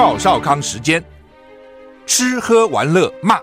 [0.00, 1.04] 赵少康时间，
[2.06, 3.38] 吃喝玩乐骂，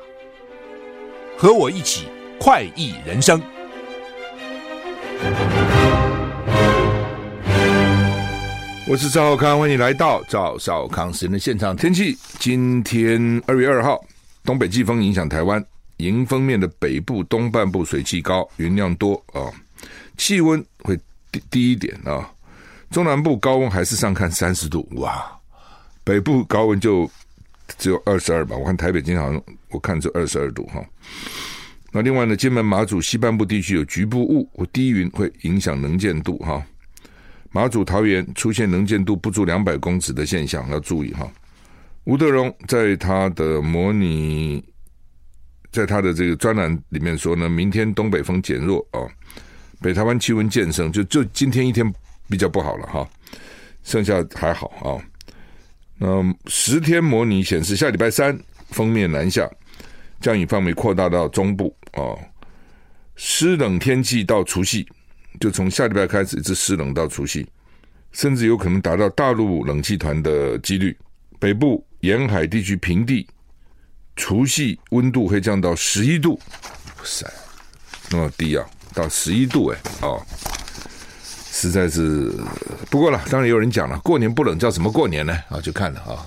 [1.37, 2.07] 和我一起
[2.39, 3.39] 快意人生。
[8.87, 11.75] 我是赵少康，欢迎来到赵少康时间的现场。
[11.75, 14.03] 天气今天二月二号，
[14.43, 15.63] 东北季风影响台湾，
[15.97, 19.45] 迎风面的北部东半部水汽高，云量多啊，
[20.17, 20.99] 气温会
[21.31, 22.27] 低低一点啊。
[22.89, 25.36] 中南部高温还是上看三十度，哇！
[26.07, 27.11] 北部高温就
[27.77, 30.81] 只有二十二吧，我看台北今天好像我看只有二十二度哈。
[31.91, 36.65] 那另外呢，金门、马祖西半部地区有局部雾或低云，会影响能见度哈。
[37.51, 41.29] 马祖、桃园出现能见度不足两百公尺的现象，要注意哈。
[42.05, 44.63] 吴德荣在他的模拟，
[45.73, 49.03] 在他的这个专栏里面说呢，明天东北风减弱啊，
[49.81, 51.93] 北台湾气温渐升，就就今天一天
[52.29, 53.05] 比较不好了哈，
[53.83, 55.03] 剩下还好啊。
[55.99, 56.07] 那
[56.45, 58.37] 十天模拟显示，下礼拜三
[58.69, 59.49] 封面南下，
[60.21, 62.13] 降雨范围扩大到中部啊。
[63.15, 64.87] 湿冷天气到除夕，
[65.39, 67.47] 就从下礼拜开始一直湿冷到除夕，
[68.11, 70.95] 甚至有可能达到大陆冷气团的几率。
[71.39, 73.27] 北部沿海地区平地，
[74.15, 76.39] 除夕温度会降到十一度，
[76.97, 77.25] 哇塞，
[78.11, 80.23] 那么低啊，到十一度哎，哦。
[81.59, 82.31] 实在是，
[82.87, 85.33] 不过了，当然有人讲了，过年不冷叫什么过年呢？
[85.49, 86.23] 啊，就看了啊。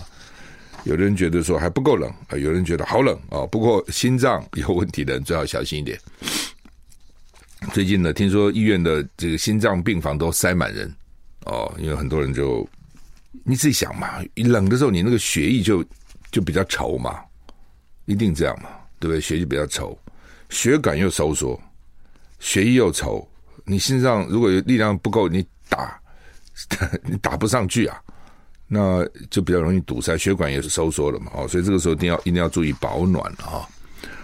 [0.82, 3.46] 有的人觉得说还不够冷啊，有人觉得好冷啊。
[3.46, 5.96] 不过心脏有问题的人最好小心一点。
[7.72, 10.92] 最近呢，听说医院的这个心脏病房都塞满人
[11.44, 12.68] 哦，因为很多人就
[13.44, 15.84] 你自己想嘛，冷的时候你那个血液就
[16.32, 17.20] 就比较稠嘛，
[18.06, 19.20] 一定这样嘛，对不对？
[19.20, 19.96] 血液比较稠，
[20.48, 21.60] 血管又收缩，
[22.40, 23.24] 血液又稠。
[23.70, 25.96] 你心脏如果有力量不够，你打
[27.06, 27.96] 你打不上去啊，
[28.66, 31.30] 那就比较容易堵塞，血管也是收缩了嘛。
[31.34, 33.62] 哦，所以这个时候一定要一定要注意保暖啊，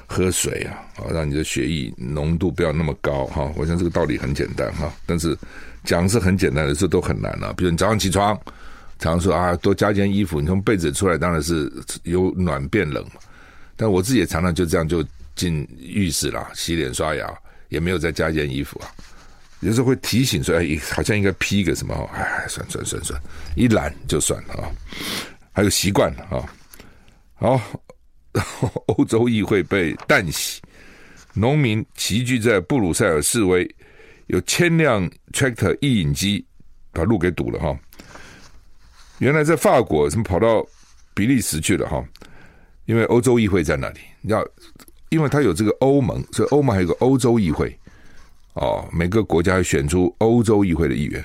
[0.06, 3.48] 喝水啊，啊，让你的血液浓度不要那么高哈。
[3.54, 5.38] 我想这个道理很简单哈，但是
[5.84, 7.53] 讲是很简单的，这都很难了。
[7.53, 8.34] 比如你早上起床，
[8.99, 11.72] 常常说啊，多加件衣服，你从被子出来当然是
[12.03, 13.20] 由暖变冷嘛。
[13.76, 15.04] 但我自己也常常就这样就
[15.37, 17.32] 进浴室了，洗脸刷牙，
[17.69, 18.91] 也没有再加件衣服啊。
[19.61, 21.94] 有时候会提醒说：“哎，好像应该披个什么？
[22.12, 23.21] 哎，算算算算，
[23.55, 24.71] 一懒就算了啊。
[25.50, 26.44] 还有习惯了啊。
[27.34, 27.61] 好，
[28.89, 30.61] 欧洲议会被淡洗，
[31.33, 33.67] 农民齐聚在布鲁塞尔示威，
[34.27, 36.44] 有千辆 tractor 曳引机
[36.93, 37.75] 把路给堵了哈。
[39.19, 40.65] 原来在法国，什么跑到
[41.15, 42.05] 比利时去了哈？
[42.84, 44.47] 因为欧洲议会在那里，要
[45.09, 47.75] 因为他有这个欧盟，所以欧盟还有个欧洲议会。”
[48.56, 51.22] 哦，每个国家选出欧洲议会的议员，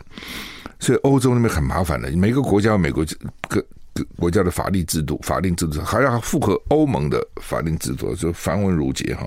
[0.80, 2.12] 所以欧洲那边很麻烦的。
[2.12, 3.06] 每个国家有每个
[3.47, 9.25] 各各国家的法律制度、法定制度，还要符合欧盟的法定制度，就繁文缛节哈。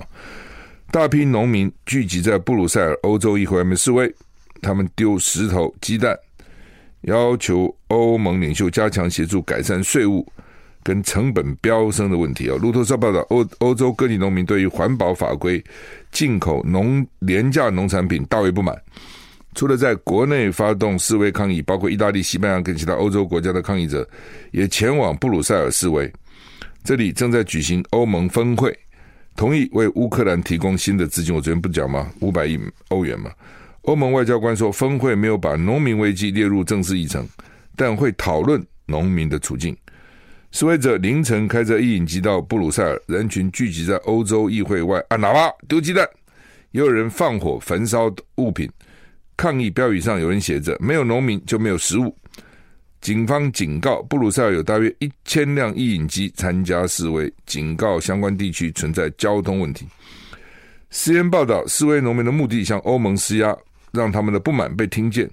[0.91, 4.13] 大批农民聚集在布鲁塞尔欧洲议会外面示威，
[4.61, 6.15] 他们丢石头、鸡蛋，
[7.01, 10.23] 要求欧盟领袖加强协助改善税务
[10.83, 12.55] 跟成本飙升的问题啊。
[12.61, 15.63] 路透社报道，欧欧洲各地农民对于环保法规。
[16.15, 18.73] 进口农廉价农产品大为不满，
[19.53, 24.07] 除了在国内发动示威抗议，包括意大利、西班牙跟其他欧洲国家的抗议者
[24.51, 26.09] 也前往布鲁塞尔示威。
[26.85, 28.73] 这里正在举行欧盟峰会，
[29.35, 31.35] 同意为乌克兰提供新的资金。
[31.35, 32.09] 我昨天不讲吗？
[32.21, 33.29] 五百亿欧元嘛。
[33.81, 37.27] 欧盟外交官说，峰会没有把农民危机列入正式议程，
[37.75, 39.75] 但会讨论农民的处境。
[40.55, 46.07] 示威者凌晨开着曳引机到布鲁塞尔，人群聚集在欧洲议会外按喇叭、丢鸡蛋，
[46.71, 48.71] 也有人放火焚烧物品。
[49.35, 52.17] 抗议标语上有人写着：“没有农民就没有食物。”
[53.01, 59.85] 警方警告，布鲁塞尔有大约一千辆曳引机参加示威，警告相关地区存在交通问题。
[60.89, 63.53] CNN 报道，示威农民的目的向欧盟施压，
[63.91, 65.29] 让他们的不满被听见。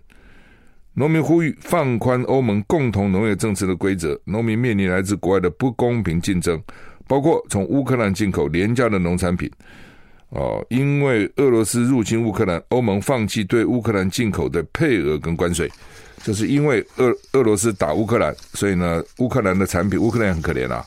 [0.95, 4.19] 农民呼吁放宽欧盟共同农业政策的规则。
[4.25, 6.63] 农民面临来自国外的不公平竞争，
[7.07, 9.51] 包括从乌克兰进口廉价的农产品。
[10.29, 15.71] 哦，因为俄罗斯入侵乌克兰，欧盟放弃对乌克兰进口的配额跟关税。
[16.23, 20.85] 就是因为俄俄罗斯打乌克兰，所以呢，乌克兰的产品，乌克兰很可怜啊。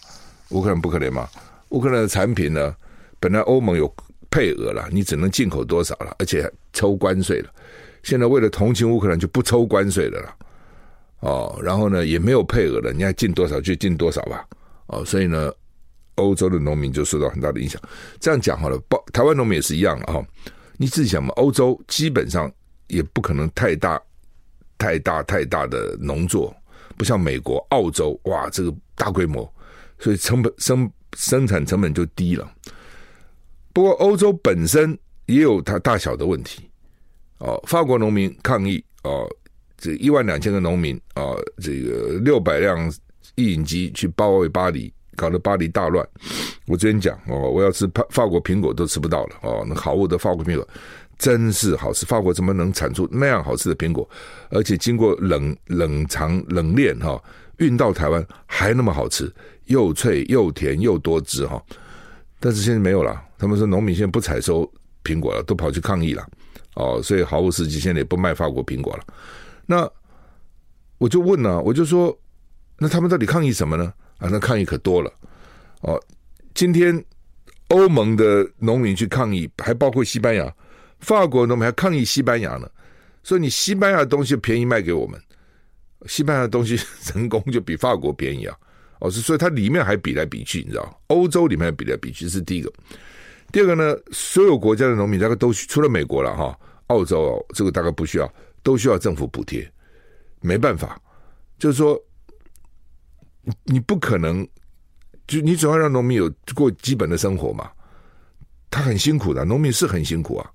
[0.49, 1.27] 乌克兰不可怜吗？
[1.69, 2.75] 乌克兰的产品呢，
[3.19, 3.91] 本来欧盟有
[4.29, 7.49] 配额了，你只能进口多少了，而且抽关税了。
[8.05, 10.35] 现在为了同情乌克兰，就不抽关税的了，
[11.21, 14.47] 哦，然后呢，也没有配额了，你要进多少就进多少吧，
[14.85, 15.51] 哦，所以呢，
[16.13, 17.81] 欧洲的农民就受到很大的影响。
[18.19, 20.25] 这样讲好了，包台湾农民也是一样啊，哦，
[20.77, 22.49] 你自己想嘛，欧洲基本上
[22.89, 23.99] 也不可能太大、
[24.77, 26.55] 太大、太大的农作，
[26.95, 29.51] 不像美国、澳洲，哇，这个大规模，
[29.97, 30.87] 所以成本生
[31.17, 32.47] 生产成本就低了。
[33.73, 36.69] 不过欧洲本身也有它大小的问题。
[37.45, 39.29] 哦，法国农民抗议哦，
[39.77, 41.21] 这一万两千个农民啊、
[41.61, 42.91] 这个六百辆
[43.35, 46.03] 印印机去包围巴黎，搞得巴黎大乱。
[46.65, 50.67] 我之前讲哦，我要吃法法国苹果都吃不到了哦，那好物的法国苹果
[51.19, 52.03] 真是好吃。
[52.03, 54.09] 法国怎么能产出那样好吃的苹果？
[54.49, 57.23] 而且经过冷冷藏冷链哈、哦，
[57.59, 59.31] 运到台湾还那么好吃，
[59.65, 61.77] 又脆又甜又多汁哈、哦。
[62.39, 64.67] 但是现在没有了，他们说农民现在不采收
[65.03, 66.27] 苹果了，都跑去抗议了。
[66.75, 69.03] 哦，所以毫无实际现在也不卖法国苹果了。
[69.65, 69.89] 那
[70.97, 72.17] 我就问呢、我就说，
[72.77, 73.93] 那他们到底抗议什么呢？
[74.17, 75.11] 啊，那抗议可多了。
[75.81, 76.01] 哦，
[76.53, 77.03] 今天
[77.69, 80.53] 欧盟的农民去抗议，还包括西班牙、
[80.99, 82.69] 法国农民还抗议西班牙呢。
[83.23, 85.19] 所以你西班牙的东西便宜卖给我们，
[86.05, 86.79] 西班牙的东西
[87.13, 88.55] 人工就比法国便宜啊。
[88.99, 91.01] 哦，是所以它里面还比来比去，你知道？
[91.07, 92.71] 欧洲里面还比来比去是第一个。
[93.51, 96.57] 第二个呢，所有国家的农民大概都去除了美国了哈，
[96.87, 99.69] 澳洲，这个大概不需要，都需要政府补贴。
[100.41, 101.01] 没办法，
[101.57, 101.99] 就是说，
[103.63, 104.47] 你不可能，
[105.27, 107.71] 就你总要让农民有过基本的生活嘛。
[108.69, 110.51] 他很辛苦的，农民是很辛苦啊。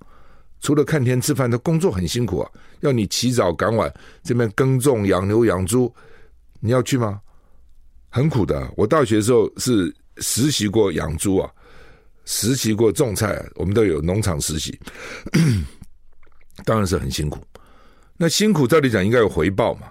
[0.60, 2.50] 除了看天吃饭，他工作很辛苦啊。
[2.80, 3.92] 要你起早赶晚
[4.22, 5.92] 这边耕种、养牛、养猪，
[6.60, 7.20] 你要去吗？
[8.08, 8.70] 很苦的。
[8.76, 11.50] 我大学的时候是实习过养猪啊。
[12.26, 14.78] 实习过种菜，我们都有农场实习，
[16.64, 17.38] 当然是很辛苦。
[18.16, 19.90] 那辛苦照理讲应该有回报嘛？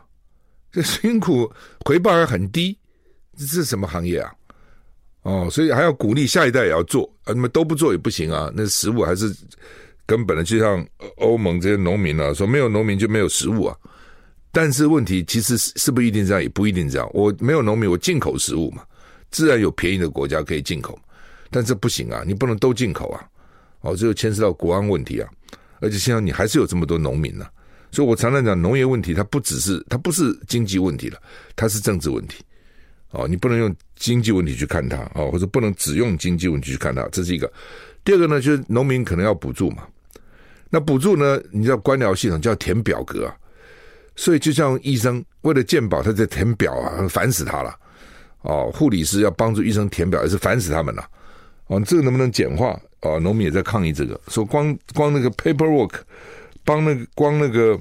[0.71, 1.51] 这辛苦
[1.83, 2.77] 回报还很低，
[3.35, 4.31] 这是什么行业啊？
[5.23, 8.51] 哦，所以还要鼓励下一代也要做啊，你们都不做也不行啊。
[8.55, 9.35] 那食物还是
[10.05, 10.85] 根本的，就像
[11.17, 13.75] 欧盟这些农民啊，说没有农民就没有食物啊。
[14.51, 16.41] 但是问题其实是是不一定这样？
[16.41, 17.09] 也不一定这样。
[17.13, 18.83] 我没有农民，我进口食物嘛，
[19.29, 20.97] 自然有便宜的国家可以进口。
[21.51, 23.27] 但这不行啊，你不能都进口啊，
[23.81, 25.29] 哦，这就牵涉到国安问题啊，
[25.79, 27.45] 而且现在你还是有这么多农民呢、
[27.91, 31.19] 所以我常常讲农业问题，它不只是它不是经济问题了，
[31.55, 32.43] 它是政治问题，
[33.11, 37.51] 哦，你不能用经济问题去看它，哦，或者不能只用经济问题去看它，这是一个。
[38.03, 39.87] 第二个呢，就是农民可能要补助嘛，
[40.69, 43.35] 那补助呢，你知道官僚系统就要填表格啊，
[44.15, 47.75] 所以就像医生为了健保，他在填表啊，烦死他了，
[48.41, 51.05] 哦，护理师要帮助医生填表，也是烦死他们了。
[51.69, 52.77] 哦，这个能不能简化？
[53.01, 55.93] 哦，农民也在抗议这个，说光光那个 paperwork，
[56.65, 57.79] 帮那个光那个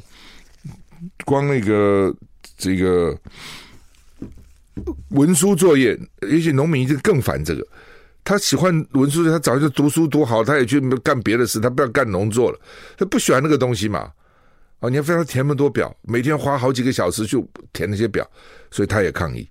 [1.25, 2.15] 光那个
[2.57, 3.19] 这个
[5.09, 5.99] 文书作业，
[6.31, 7.67] 也许农民就更烦这个。
[8.23, 12.61] 他喜欢文书，他早就读书读好，他也去干别的事，他不要干农作了，
[12.97, 14.13] 他不喜欢那个东西嘛。
[14.81, 17.43] 哦，你要非要填那么多表，每天花好几个小时去
[17.73, 18.25] 填那些表，
[18.71, 19.49] 所以他也抗议。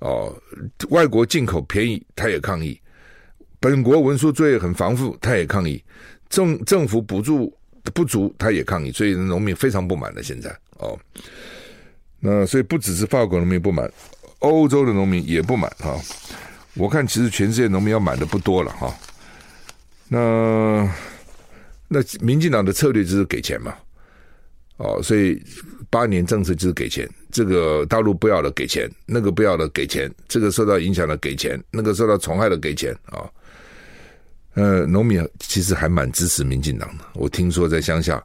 [0.00, 0.34] 哦，
[0.88, 2.80] 外国进口便宜，他也抗议。
[3.60, 5.82] 本国文书作业很繁复，他也抗议；
[6.28, 7.52] 政政府补助
[7.92, 8.92] 不足，他也抗议。
[8.92, 10.22] 所以农民非常不满了。
[10.22, 10.96] 现在哦，
[12.20, 13.90] 那所以不只是法国农民不满，
[14.38, 16.00] 欧洲的农民也不满哈、哦。
[16.74, 18.94] 我看其实全世界农民要满的不多了哈、哦。
[20.08, 20.88] 那
[21.88, 23.74] 那民进党的策略就是给钱嘛，
[24.76, 25.42] 哦，所以
[25.90, 27.08] 八年政策就是给钱。
[27.32, 33.18] 这个大陆不要了给钱，那个不要了给钱，这个受到影响了给钱，那个受到虫害的给钱啊。
[33.18, 33.30] 哦
[34.58, 37.04] 呃，农民其实还蛮支持民进党的。
[37.14, 38.20] 我听说在乡下，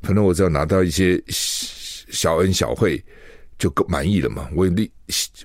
[0.00, 3.02] 反正我只要拿到一些小恩小惠，
[3.58, 4.48] 就够满意了嘛。
[4.54, 4.88] 我也力，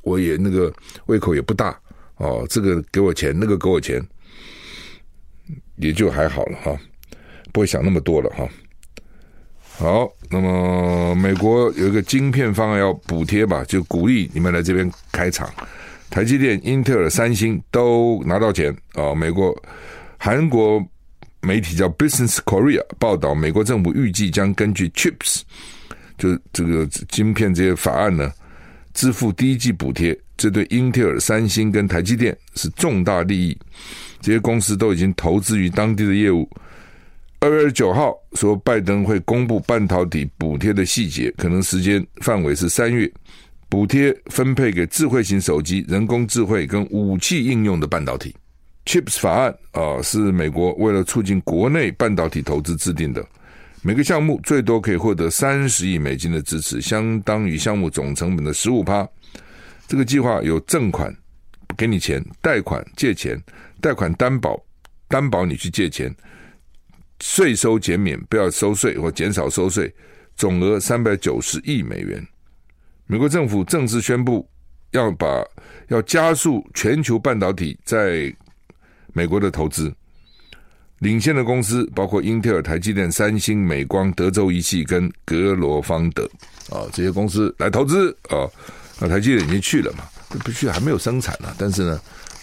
[0.04, 0.72] 我也那个
[1.08, 1.76] 胃口也不大
[2.18, 2.46] 哦。
[2.52, 4.00] 这个给我钱，那个给我钱，
[5.78, 6.80] 也就还好了哈，
[7.52, 8.48] 不会想那么多了哈。
[9.60, 15.52] 好，那么美国有一个晶片方案要补贴吧，就鼓励你们来这边开厂。
[16.12, 19.52] 台积电、英特尔、三星都拿到钱哦，美国。
[20.18, 20.86] 韩国
[21.42, 25.42] 媒体叫 Business Korea 报道，美国政府预计将根据 Chips
[26.18, 28.32] 就这个晶片这些法案呢，
[28.94, 30.18] 支付第一季补贴。
[30.36, 33.58] 这对英特尔、三星跟台积电是重大利益。
[34.22, 36.48] 这些公司都已经投资于当地的业务。
[37.40, 43.12] 二月二十九号说，拜登会公布半导体补贴的细节，可能时间范围是三月。
[43.70, 48.36] 补贴分配给智慧型手机、人工智慧跟武器应用的半导体。
[48.88, 53.24] Chips 法案啊，是美国为了促进国内半导体投资制定的。
[53.82, 59.06] 每个项目最多可以获得三十亿美金的支持，相当于项目总成本的十五趴。
[59.90, 61.14] 这个计划有赠款，
[61.76, 63.38] 给你钱；贷款借钱，
[63.82, 64.58] 贷款担保
[65.10, 66.10] 担保你去借钱；
[67.20, 69.94] 税收减免，不要收税或减少收税，
[70.38, 72.26] 总额三百九十亿美元。
[73.06, 74.50] 美国政府正式宣布
[74.92, 75.44] 要把
[75.90, 78.34] 要加速全球半导体在
[79.18, 79.92] 美国的投资，
[81.00, 86.30] 领先的公司包括英特尔、台积电、三星、美光、德州仪器跟格罗方德
[86.70, 88.46] 啊，这些公司来投资啊。
[89.00, 90.04] 那台积电已经去了嘛？
[90.30, 92.00] 不去还没有生产呢，但是呢，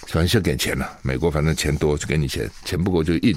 [0.08, 0.98] 反正先给钱了。
[1.02, 3.32] 美国反正钱多就给你钱，钱不够就印。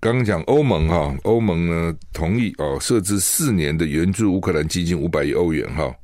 [0.00, 5.94] 刚刚讲欧盟哈，欧盟呢同意哦设置四年的援助乌克兰基金五百亿欧元哈。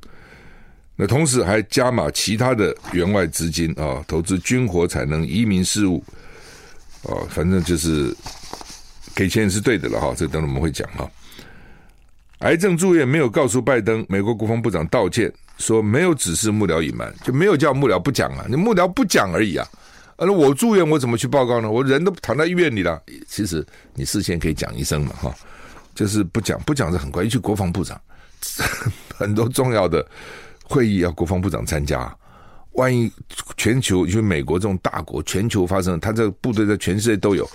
[0.95, 6.03] 那同时还加码其他的援外资金啊，投资军火产能、移民事务
[7.03, 8.15] 哦，反正就是
[9.15, 10.13] 给钱也是对的了哈。
[10.15, 11.09] 这等会我们会讲哈。
[12.39, 19.67] 癌症住院没有告诉拜登，美国国防部长道歉说没有指示幕僚隐瞒，就没有叫幕僚不讲啊，你幕僚不讲而已啊。
[20.17, 21.69] 那我住院我怎么去报告呢？
[21.69, 23.01] 我人都躺在医院里了。
[23.27, 25.35] 其实你事先可以讲一声嘛哈，
[25.95, 27.99] 就是不讲不讲是很怪，尤其国防部长
[29.17, 30.05] 很多重要的。
[30.63, 32.15] 会议要国防部长参加，
[32.73, 33.11] 万一
[33.57, 37.49] 全球因为美国这种大国，全球发生，他这个部队在全世界都有，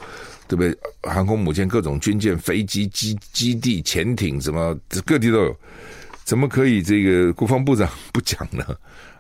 [0.47, 0.77] 对不对？
[1.03, 5.57] 航空母舰、各种军舰、飞机、基基地、潜艇，什么各地都有，
[6.25, 8.65] 怎么可以这个国防部长不讲呢？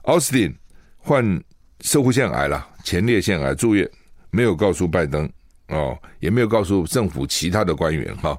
[0.02, 0.54] 奥斯汀
[0.98, 1.24] 患
[1.80, 3.88] 摄护腺癌了，前列腺癌住院，
[4.30, 5.28] 没有告诉拜登
[5.68, 8.38] 哦，也没有告诉政府其他的官员哈、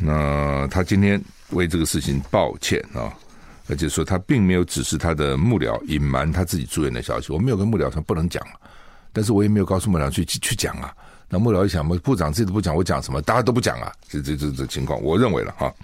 [0.00, 3.12] 那他今天为这个事情抱歉啊。
[3.68, 8.42] 而且说他并没有指示他的幕僚隐瞒他自己住院的消息，我没有跟幕僚说不能讲，
[9.12, 10.94] 但是我也没有告诉幕僚去去讲啊。
[11.28, 13.20] 那幕僚一想，部长自己都不讲，我讲什么？
[13.22, 15.74] 大家都不讲啊，这这这这情况，我认为了哈，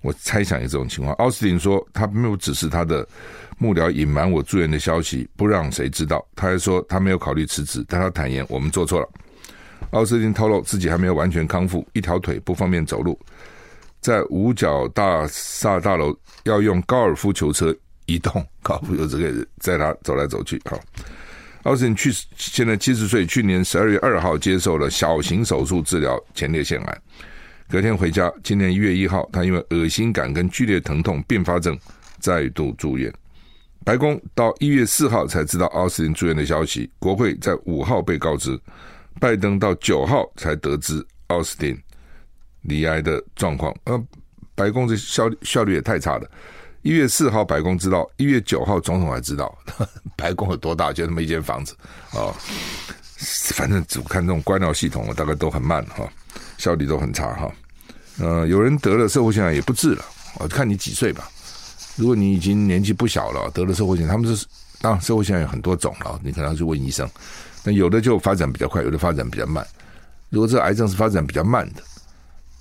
[0.00, 1.14] 我猜想有这种情况。
[1.16, 3.06] 奥斯汀说他没有指示他的
[3.58, 6.26] 幕僚隐瞒我住院的消息，不让谁知道。
[6.34, 9.08] 他还说他没有考虑辞职，但他坦言我们做错了。
[9.90, 13.18] 奥斯汀透露自己还没有完全康复，一条腿不方便走路。
[14.00, 17.74] 在五角大厦大楼要用高尔夫球车
[18.06, 20.60] 移动，高尔夫球车可以载他走来走去。
[20.64, 20.78] 好，
[21.64, 26.98] 奥斯汀去现在七十岁，去年十二月二号接受了小型手术治疗前列腺癌，
[27.68, 28.32] 隔天回家。
[28.42, 31.78] 今年一月一号，他因为恶心感跟剧烈疼痛并发症
[32.18, 33.12] 再度住院。
[33.84, 38.58] 白宫到一月四号才知道奥斯汀住院的消息，国会在五号被告知，
[39.20, 41.78] 拜登到九号才得知奥斯汀。
[42.62, 44.02] 离癌的状况，呃，
[44.54, 46.30] 白宫这效率效率也太差了。
[46.82, 49.56] 一月四号白宫知道，一月九号总统还知道。
[50.16, 50.92] 白宫有多大？
[50.92, 51.74] 就那么一间房子
[52.12, 52.32] 啊、
[53.54, 56.08] 反正只看这种官僚系统，大概都很慢哈、
[56.56, 57.52] 效率都很差哈。
[58.20, 60.04] 呃，有人得了社会现象也不治了，
[60.38, 61.28] 我看你几岁吧。
[61.96, 64.46] 如果你已经年纪不小了，得了社会性，他们是
[64.80, 67.08] 当然摄护腺癌有很多种了，你可能要去问医生。
[67.64, 69.66] 那有的就发展比较快，有的发展比较慢。
[70.30, 71.82] 如果这癌症是发展比较慢的。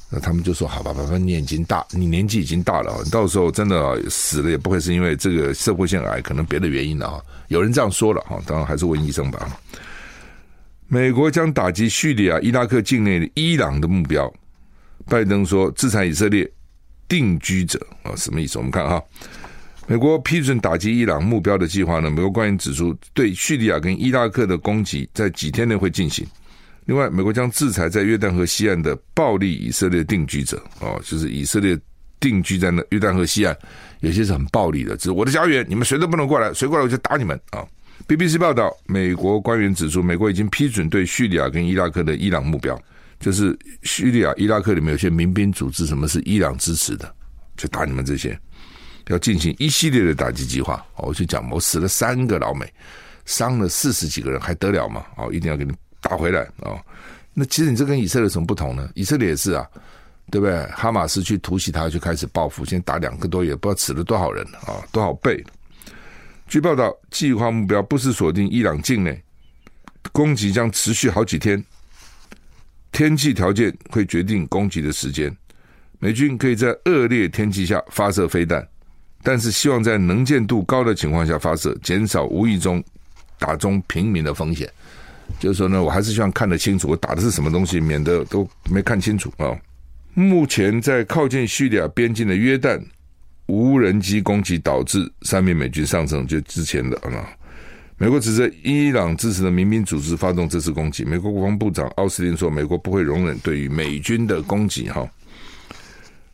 [0.09, 9.59] 那他们就说：“好吧，反正你已经大，你年纪已经大了，你到时候真的死了也不会是因为这个社会腺癌，可能别的原因了啊。”有人这样说了哈，当然还是问医生吧。
[10.87, 14.33] 美国将打击叙利亚、伊拉克境内的伊朗的目标。
[15.09, 16.49] 拜登说：“制裁以色列
[17.09, 18.57] 定居者啊，什么意思？
[18.57, 19.03] 我们看哈，
[19.87, 22.09] 美国批准打击伊朗目标的计划呢？
[22.09, 26.25] 美国官员指出，对叙利亚跟伊拉克的攻击在几天内会进行。”
[26.87, 31.77] 另外，美国将制裁在约旦河西岸的暴力以色列定居者，哦，就是以色列
[32.17, 33.55] 定居在那约旦河西岸，
[33.99, 37.67] 有些是很暴力的，这是我的家园，你们谁都不能过来，谁过来我就打你们啊
[38.07, 42.81] ！BBC 报道，美国官员指出，美国已经批准对叙利亚跟伊拉克的伊朗目标，
[43.19, 47.13] 就是叙利亚、伊拉克里面有些民兵组织，什么是伊朗支持的，
[47.57, 48.39] 就打你们这些，
[49.07, 50.75] 要进行一系列的打击计划。
[50.95, 52.65] 哦我就讲，我死了三个老美，
[53.25, 55.03] 伤了四十几个人，还得了吗？
[55.17, 55.73] 哦，一定要给你。
[56.07, 56.79] 打回来啊、哦！
[57.33, 58.89] 那其实你这跟以色列有什么不同呢？
[58.95, 59.67] 以色列也是啊，
[60.31, 60.65] 对不对？
[60.67, 65.43] 哈马斯去突袭他，就开始报复，现在打两个多月，不知道死了多少人啊、多少倍。
[66.47, 69.21] 据报道，计划目标不是锁定伊朗境内，
[70.13, 71.61] 攻击将持续好几天，
[72.93, 75.35] 天气条件会决定攻击的时间。
[75.99, 78.65] 美军可以在恶劣天气下发射飞弹，
[79.23, 82.81] 但是希望在能见度高的情况下发射，减少无意中
[83.37, 84.71] 打中平民的风险。
[85.39, 89.55] 就是说呢，我还是希望看得清楚，我打的是什么东西，免得都没看清楚啊。
[90.13, 92.81] 目前在靠近叙利亚边境的约旦，
[93.45, 97.29] 无人机攻击导致三名美军丧生，就之前的啊。
[97.99, 101.03] 美国指责伊朗支持的民兵组织发动这次攻击。
[101.05, 104.89] 美国国防部长奥斯汀说，美国不会容忍对于美军的攻击。
[104.89, 105.07] 哈。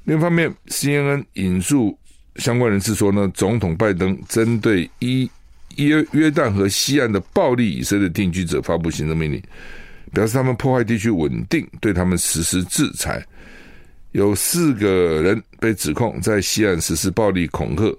[0.05, 1.97] 另一方面，CNN 引述
[2.35, 5.29] 相关人士说呢，总统拜登针对伊。
[5.77, 9.41] 约约旦河西岸的暴力以色列定居者发布行政命令，
[10.11, 13.25] 表示他们破坏地区稳定，对他们实施制裁。
[14.11, 17.97] 有四个人被指控在西岸实施暴力恐吓，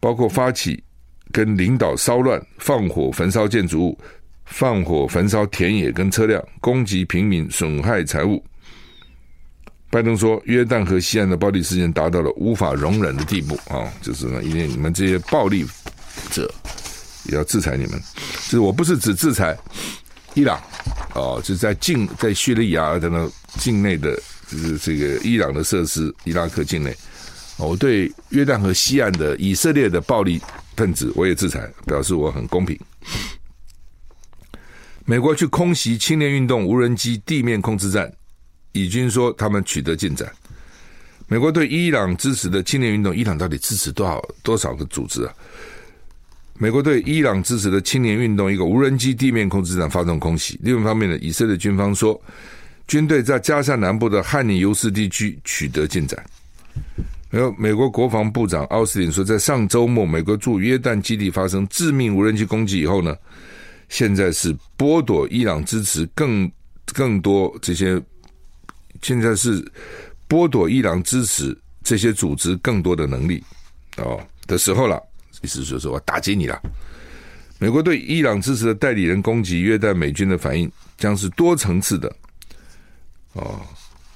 [0.00, 0.82] 包括发起
[1.30, 3.98] 跟领导骚乱、放火焚烧建筑物、
[4.46, 8.42] 放火焚烧田野跟车辆、攻击平民、损害财物。
[9.90, 13.92] 拜登说，约旦河西岸的暴力事件达到了无法容忍的地步啊！
[14.00, 15.66] 就是呢，因为你们这些暴力
[16.30, 16.50] 者
[17.24, 18.00] 也要制裁你们。
[18.44, 19.56] 就是我不是只制裁
[20.34, 20.60] 伊朗
[21.14, 24.14] 哦，就是在境在叙利亚等等境内的，
[24.48, 26.96] 就是这个伊朗的设施，伊拉克境内，
[27.56, 30.40] 我对约旦河西岸的以色列的暴力
[30.76, 32.78] 分子我也制裁，表示我很公平。
[35.04, 38.12] 美国去空袭青年运动无人机地面控制站。
[38.74, 40.32] 以军说他们取得进展。
[41.26, 45.34] 美国对伊朗支持的青年运动，伊朗到底支持多少多少个组织啊？
[46.58, 50.58] 美国对伊朗支持的青年运动一个无人机地面控制站发动空袭。
[50.62, 52.20] 另一方面呢，以色列军方说，
[52.86, 56.24] 军队在加沙南部的汉尼尤斯地区取得进展。
[57.30, 63.16] 然后，美国国防部长奥斯汀说，在上周末美国驻约旦基地发生致命无人机攻击以后呢，
[63.88, 66.50] 现在是剥夺伊朗支持更
[66.92, 68.00] 更多这些。
[69.00, 69.60] 现在是
[70.28, 73.42] 剥夺伊朗支持这些组织更多的能力
[73.96, 75.02] 哦的时候了，
[75.42, 76.60] 意思就是说我打击你了。
[77.58, 82.12] 美国对伊朗支持的代理人攻击约旦美军的反应将是多层次的
[83.34, 83.60] 哦，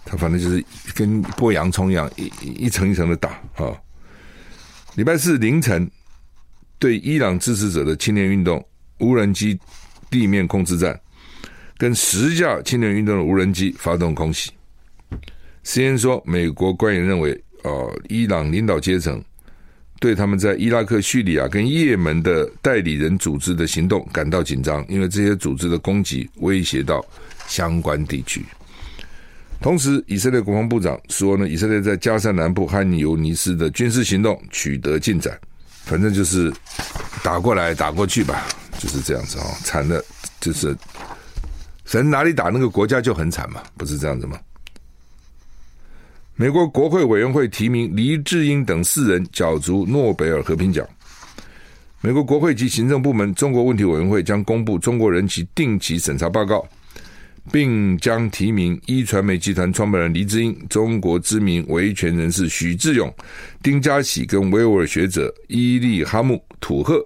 [0.04, 0.64] 他反正就是
[0.94, 2.26] 跟剥洋葱一样，一
[2.64, 3.72] 一层一层的打啊、
[4.94, 5.88] 礼拜四凌晨，
[6.78, 8.64] 对伊朗支持者的青年运动
[8.98, 9.58] 无人机
[10.10, 10.98] 地面控制站
[11.78, 14.50] 跟十架青年运动的无人机发动空袭。
[15.64, 19.22] CNN 说，美国官员认为，呃，伊朗领导阶层
[19.98, 27.04] 对他们在伊拉克、叙利亚跟也门的代理人组织的行动感到紧张，因为这些组织的攻击威胁到
[27.46, 28.44] 相关地区。
[29.60, 35.36] 同时，以色列国防部长说呢，以色列在加沙南部汉尤尼斯的军事行动取得进展，
[35.84, 36.52] 反正就是
[37.22, 38.46] 打过来打过去吧，
[38.78, 40.04] 就是这样子哦，惨的，
[40.40, 40.76] 就是
[41.86, 44.38] 神哪里打那个国家就很惨嘛，不是这样子吗？
[46.38, 50.86] 美国国会委员会提名黎智英等四人角逐诺贝尔和平奖。
[52.02, 56.62] 美国国会及行政部门中国问题委员会将公布中国人权定期审查报告，
[57.50, 63.12] 并将提名一传媒集团创办人黎智英、中国知名维权人士许志勇、
[63.62, 67.02] 丁家喜跟维吾尔学者伊利哈木土赫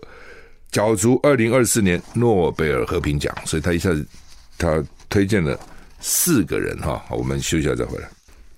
[0.72, 3.32] 角逐二零二四年诺贝尔和平奖。
[3.44, 4.04] 所以他一下子
[4.58, 5.56] 他推荐了
[6.00, 7.00] 四个人哈。
[7.10, 8.08] 我们休息一下再回来。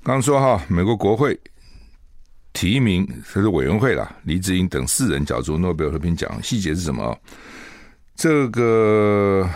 [0.05, 1.39] 刚说哈，美国国会
[2.53, 7.17] 提名这是委员会啦，黎智英等四人角逐诺贝尔和平奖，细节是什么？
[8.17, 9.49] 这个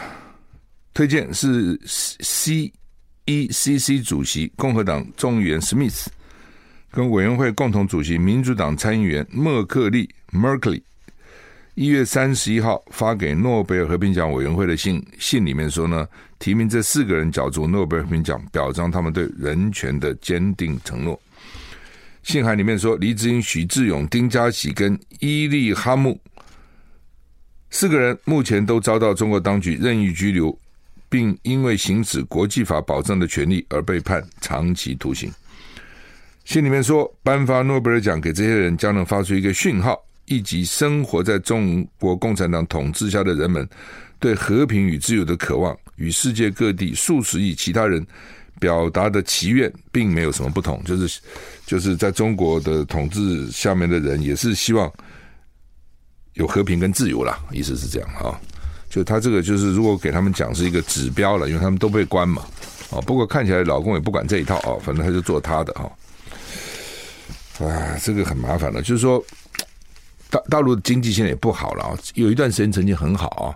[0.94, 6.10] 推荐是 C.E.C.C 主席共和党众议员史密斯
[6.90, 10.82] 跟委员会共同主席民主党参议员默克利 （Merkley）
[11.76, 16.08] 一月三十一号发给诺贝尔和平奖委员会的信信里面说呢。
[16.38, 21.18] 提名这四个人角逐诺贝尔和平奖，表彰他们对人权的坚定承诺。
[22.22, 26.20] 信函里面说，黎智英、许志勇、丁家喜跟伊利哈木
[27.70, 30.58] 四个人目前都遭到中国当局任意拘留，
[31.08, 35.32] 并因为行使国际法保障的权利而被判长期徒刑。
[36.44, 43.68] 信里面说，颁发诺贝尔奖给这些人，将能发出一个讯号，以及生活在中国共产党统治下的人们
[44.18, 45.76] 对和平与自由的渴望。
[45.96, 48.06] 与世界各地数十亿其他人
[48.60, 51.20] 表达的祈愿，并没有什么不同，就是
[51.64, 54.92] 就是在中国的统治下面的人，也是希望
[56.34, 58.38] 有和平跟自由啦，意思是这样啊。
[58.90, 62.44] 就他这个就是，如果给他们讲是一个指标了，因为他们都被关嘛，
[62.90, 65.90] 啊，不过看起来老公也不管这一套啊，反正他就做他的哈。
[67.66, 69.22] 啊，这个很麻烦了，就是说
[70.48, 73.54] 大陆的经济现在也不好了，有一段时间曾经很好啊。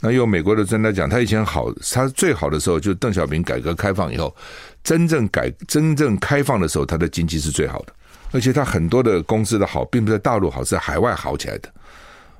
[0.00, 4.34] 那有美国的专家讲，他以前好，他最好的时候就是邓小平改革开放以后，
[4.82, 7.92] 真正改真正开放的时候，他的经济是最好的，
[8.32, 11.72] 而且他很多的公司的好，并不在大陆好，是在海外好起来的。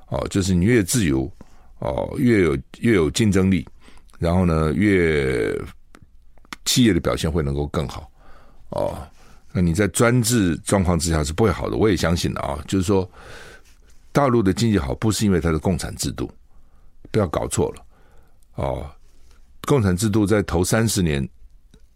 [0.09, 1.31] 哦，就是你越自由，
[1.79, 3.67] 哦，越有越有竞争力，
[4.19, 5.51] 然后呢，越
[6.65, 8.07] 企业的表现会能够更好。
[8.69, 8.95] 哦，
[9.51, 12.59] 那你在专制状况之下是不会好的，我也相信的啊。
[12.67, 13.09] 就是说，
[14.15, 16.31] 大陆的经济好，不是因为它的共产制度。
[17.11, 17.85] 不要搞错了，
[18.55, 18.89] 哦，
[19.67, 21.27] 共产制度在头三十年，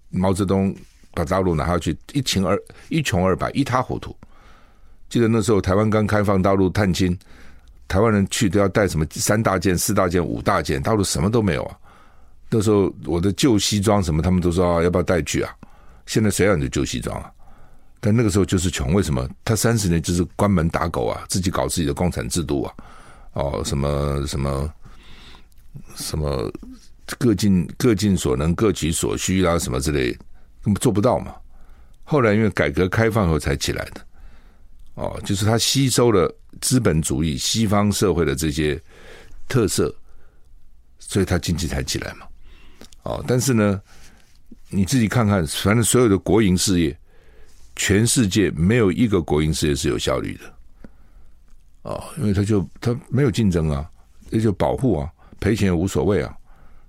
[0.09, 0.75] 毛泽东
[1.13, 4.13] 把大陆拿下去，一穷二一穷二白，一塌糊涂。
[5.07, 7.17] 记得那时候台湾刚开放大陆探亲，
[7.87, 11.77] 台湾人去都要带什么三大件、四大件、五大件，大陆什么都没有啊。
[12.49, 15.55] 那时候我的旧西装什么，他们都说要不要带去啊？
[16.05, 17.31] 现在谁让你的旧西装啊？
[18.01, 19.29] 但那个时候就是穷，为什么？
[19.43, 22.73] 他三十年就是关门打狗啊，自己搞自己的共产制度啊，
[23.33, 24.73] 哦，什么什么
[25.95, 26.49] 什么
[27.17, 30.13] 各尽各尽所能，各取所需啊，什么之类，
[30.63, 31.35] 根本做不到嘛。
[32.05, 34.01] 后来因为改革开放后才起来的，
[34.93, 38.81] 哦，就是他吸收了资本主义西方社会的这些
[39.49, 39.93] 特色，
[40.99, 42.25] 所以他经济才起来嘛。
[43.03, 43.81] 哦，但是呢，
[44.69, 46.97] 你自己看看，反正所有的国营事业。
[47.79, 50.53] 全世界没有一个国营事业是有效率的，
[51.83, 53.89] 哦，因为他就他没有竞争啊，
[54.31, 56.35] 也就保护啊，赔钱也无所谓啊，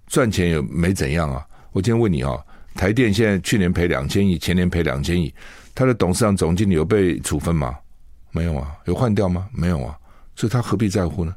[0.09, 1.47] 赚钱也没怎样啊。
[1.71, 2.37] 我今天问你啊，
[2.75, 5.33] 台电现在去年赔两千亿，前年赔两千亿，
[5.77, 7.79] 他的董事长、总经理有被处分吗？
[8.33, 9.49] 没有啊，有换掉吗？
[9.53, 9.97] 没有啊，
[10.35, 11.33] 所以他何必在乎呢？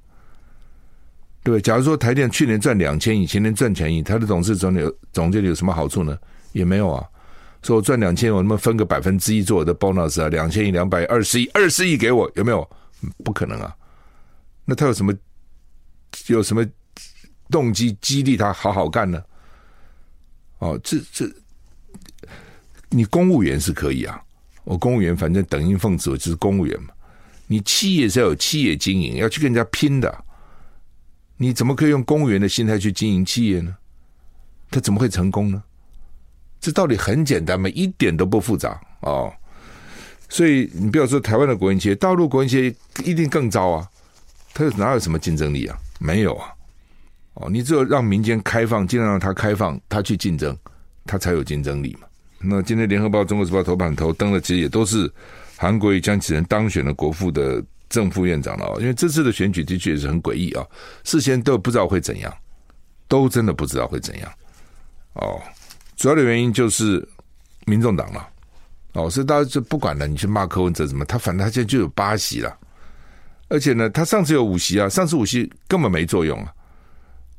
[1.44, 6.18] 对，假如说台电去年赚两千亿，前年赚千亿，他的董事总理、总经理有什么好处呢？
[6.54, 7.08] 也没有啊。
[7.64, 10.28] 说我赚两千，我能不能分个百分之一做我的 bonus 啊？
[10.30, 12.70] 两千亿两百二十亿，二十亿给我有没有？
[13.24, 13.76] 不可能啊！
[14.64, 15.14] 那他有什么
[16.28, 16.66] 有什么
[17.50, 19.22] 动机激励他好好干呢？
[20.60, 21.30] 哦，这这，
[22.90, 24.22] 你公务员是可以啊，
[24.64, 26.94] 我公务员反正等音奉旨，我就是公务员嘛。
[27.48, 30.24] 你企业是要有企业经营，要去跟人家拼的，
[31.36, 33.76] 你怎么可以用公务员的心态去经营企业呢？
[34.72, 35.62] 他怎么会成功呢？
[36.64, 39.30] 这道理很简单嘛，一点都不复杂哦。
[40.30, 42.74] 所以你不要说台湾的国营企业，大陆国营企业
[43.04, 43.86] 一定更糟啊。
[44.54, 45.78] 它哪有什么竞争力啊？
[46.00, 46.48] 没有啊。
[47.34, 50.58] 哦，你只有让民间开放，尽量让它开放，它去竞争，
[51.06, 52.08] 它才有竞争力嘛。
[52.40, 55.12] 那今天联合报、中国时报头版头登的，其实也都是
[55.58, 58.76] 韩国瑜江启臣当选了国父的正副院长了啊。
[58.80, 60.66] 因为这次的选举的确也是很诡异啊，
[61.04, 62.34] 事先都不知道会怎样，
[63.10, 64.32] 都真的不知道会怎样
[65.16, 65.42] 哦。
[65.96, 67.08] 主要的原因就是
[67.66, 68.28] 民众党了，
[68.94, 70.08] 哦，所以大家就不管了。
[70.08, 72.58] 你去骂柯文哲什么，他反正他现在就有八席了，
[73.48, 76.54] 而且呢，他上次有五席啊，上次五席根本没作用啊，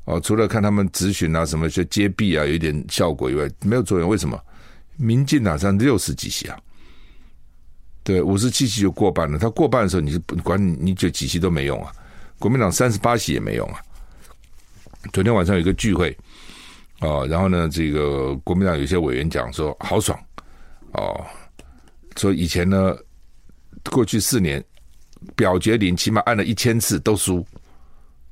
[0.05, 4.09] 哦，除了看他们咨询啊什么，就揭弊啊有一点效果以外，没有作用。
[4.09, 4.41] 为什么？
[4.97, 6.57] 民进党上六十几席啊，
[8.03, 9.37] 对，五十七席就过半了。
[9.37, 11.91] 他过半的时候，你是不管你，你就几席都没用啊。
[12.39, 13.81] 国民党三十八席也没用啊。
[15.11, 16.17] 昨天晚上有一个聚会。
[17.05, 20.19] 哦，然后呢，这个国民党有些委员讲说好爽
[20.93, 21.23] 哦，
[22.17, 22.95] 说以前呢，
[23.91, 24.63] 过去四年
[25.35, 27.45] 表决零起码按了一千次都输，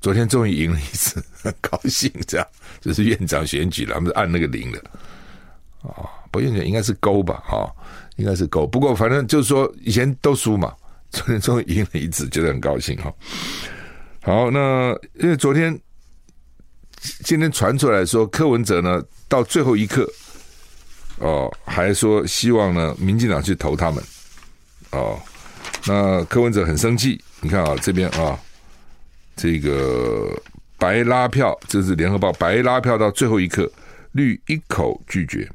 [0.02, 2.48] 昨天终于赢了一次，很高兴，这样
[2.82, 4.84] 就是院长选举了，他们是按那个零的
[5.82, 7.70] 哦，不院长应该是勾吧，哈、哦，
[8.16, 10.74] 应该是勾，不过反正就是说以前都输嘛，
[11.12, 13.14] 昨天终于赢了一次，觉得很高兴哈、哦。
[14.22, 15.80] 好，那因为昨天。
[17.24, 20.10] 今天传出来说，柯文哲呢到最后一刻，
[21.18, 24.04] 哦，还说希望呢民进党去投他们，
[24.92, 25.20] 哦，
[25.86, 27.22] 那柯文哲很生气。
[27.42, 28.40] 你看啊，这边啊，
[29.36, 30.42] 这个
[30.78, 33.70] 白拉票，这是联合报白拉票到最后一刻，
[34.14, 35.50] 绿一口拒绝，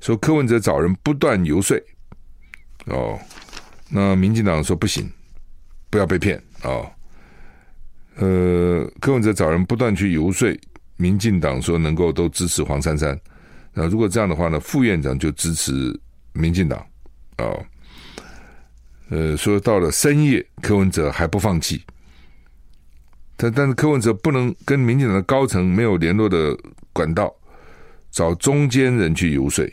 [0.00, 1.80] 说柯文哲找人不断游说，
[2.86, 3.16] 哦，
[3.88, 5.08] 那民进党说不行，
[5.88, 6.90] 不要被骗哦。
[8.22, 10.48] 呃，柯文哲找人不断去游说
[10.96, 13.18] 民进党，说能够都支持黄珊珊。
[13.74, 15.98] 那如果这样的话呢，副院长就支持
[16.32, 16.78] 民进党
[17.36, 17.50] 啊。
[19.08, 21.82] 呃，说到了深夜，柯文哲还不放弃。
[23.36, 26.56] 但但是柯文哲不能跟民进党的高层没有联络的
[26.92, 27.34] 管道，
[28.12, 29.68] 找中间人去游说。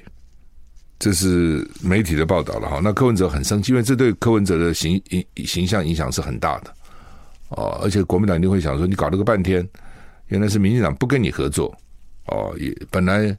[0.98, 2.82] 这是媒体的报道了哈。
[2.84, 6.74] 那柯文哲很生气，因为这对柯文哲的形形形象影响是很大的。
[7.50, 9.68] 哦，而且国民党一定会想说，你搞了个半天，
[10.28, 11.76] 原来是民进党不跟你合作。
[12.26, 13.36] 哦，也本来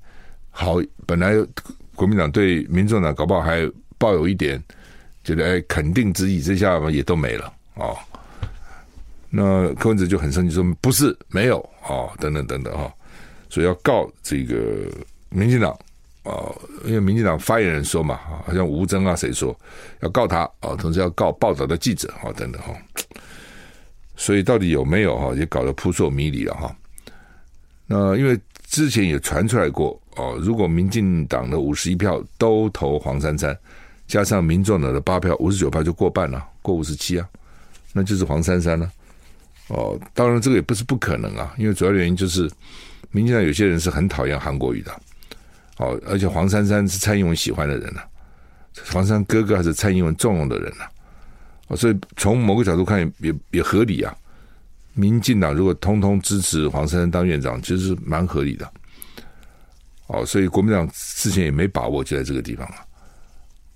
[0.51, 1.35] 好，本来
[1.95, 4.61] 国民党对民众党搞不好还抱有一点
[5.23, 7.53] 觉得哎肯定之意，这下嘛也都没了。
[7.75, 7.97] 哦，
[9.29, 12.93] 那柯文哲就很生气说不是没有哦，等等等等哈，
[13.49, 14.91] 所以要告这个
[15.29, 15.79] 民进党
[16.25, 16.53] 哦，
[16.85, 19.57] 因为民进党发言人说嘛，好像吴征啊谁说
[20.01, 22.75] 要告他哦，同时要告报道的记者哦，等等哈。
[24.21, 26.77] 所以到底有没有哈，也搞得扑朔迷离了哈。
[27.87, 33.59] 那因为之前也传出来过哦，如果民进党的五十一票都投黄珊珊，
[34.07, 37.27] 加上民众党的八票，五十九票就过半了，过五十七啊，
[37.95, 38.93] 那就是黄珊珊了。
[39.69, 42.43] 哦，当然这个也不是不可能啊，因为主要原因就是
[43.13, 44.93] 民进党有些人是很讨厌韩国瑜的，
[45.79, 48.03] 哦，而且黄珊珊是蔡英文喜欢的人呐，
[48.93, 50.85] 黄珊哥哥还是蔡英文重用的人呐。
[51.77, 54.15] 所以从某个角度看也也合理啊。
[54.95, 58.71] 民进党如果通通支持黄珊珊当院长，其实是蛮合理的。
[60.09, 62.77] 哦，所以国民党之前也没把握，就在这个地方啊。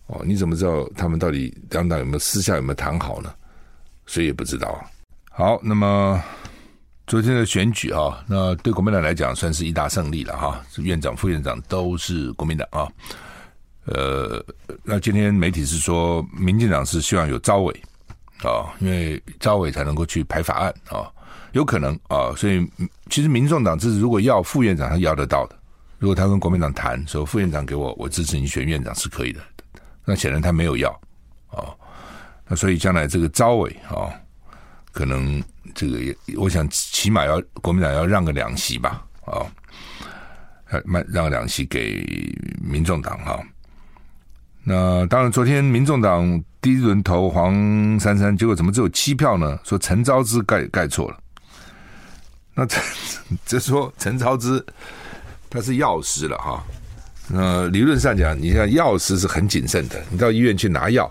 [0.07, 3.33] 哦，你怎么知道他们到底两党有没有私下有没有谈好呢？
[4.07, 4.85] 谁也不知道。
[5.31, 6.23] 好，那么
[7.07, 12.91] 昨天的选举啊，那对国民党来讲算是一大胜利了哈，院长、副院长都是国民党啊。
[13.87, 14.43] 呃，
[14.83, 17.83] 那今天媒体是说，民进党是希望有招委
[18.39, 21.05] 啊，因为招委才能够去排法案啊，
[21.53, 22.67] 有可能啊，所以
[23.11, 25.59] 其实民众党这是如果要副院长，他要得到的。
[25.99, 29.41] 如果他跟国民党谈说副院长给我，我支持你选院长是可以的。
[30.05, 30.91] 那显然他没有要
[31.49, 31.69] 啊，
[32.47, 34.13] 那所以将来这个招委啊，
[34.93, 35.43] 可能
[35.75, 35.99] 这个
[36.37, 39.45] 我想起码要国民党要让个两席吧啊，
[40.87, 42.03] 让让两席给
[42.63, 43.43] 民众党哈。
[44.65, 47.55] 那当然，昨天民众党第一轮投黄
[48.01, 49.59] 珊珊，结果怎么只有七票呢？
[49.63, 51.19] 说陈昭之盖盖错了。
[52.55, 52.79] 那这
[53.47, 54.65] 这说陈昭之。
[55.51, 56.65] 他是药师了哈，
[57.29, 61.09] 那，理论上讲，你像药师是很谨慎的，你到医院去拿药，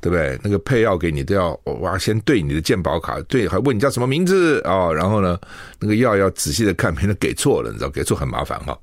[0.00, 0.36] 对不对？
[0.42, 4.92] 那个配药给你都要哇，先对你的健保卡，对，还问你叫什么名字啊、哦？
[4.92, 5.38] 然后呢，
[5.78, 8.76] 那个药要仔细的看，免得给错了，你知道，给错很麻烦哈。